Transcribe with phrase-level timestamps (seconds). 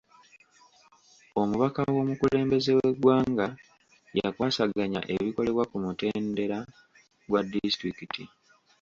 [1.41, 3.47] Omubaka w'omukulembeze w'egwanga
[4.19, 6.57] yakwasaganya ebikolebwa ku mutendera
[7.29, 8.23] gwa disitulikiti.